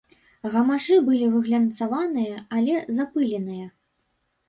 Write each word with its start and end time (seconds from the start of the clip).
Гамашы 0.53 0.97
былі 1.09 1.27
выглянцаваныя, 1.35 2.43
але 2.59 2.75
запыленыя. 3.01 3.73